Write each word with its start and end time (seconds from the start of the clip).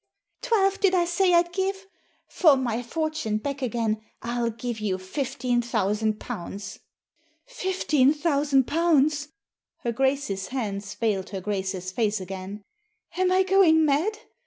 Twelve 0.41 0.79
did 0.79 0.95
I 0.95 1.05
say 1.05 1.35
I'd 1.35 1.53
give? 1.53 1.85
For 2.27 2.57
my 2.57 2.81
fortune 2.81 3.37
back 3.37 3.61
again 3.61 4.01
Til 4.25 4.49
give 4.49 4.79
you 4.79 4.97
fifteen 4.97 5.61
thousand 5.61 6.19
pounds!"" 6.19 6.79
Fifteen 7.45 8.11
thousand 8.11 8.65
pounds!" 8.65 9.27
Her 9.83 9.91
Grace's 9.91 10.47
hands 10.47 10.95
veiled 10.95 11.29
her 11.29 11.39
Grace's 11.39 11.91
face 11.91 12.19
again. 12.19 12.63
"Am 13.15 13.31
I 13.31 13.43
going 13.43 13.85
mad? 13.85 14.17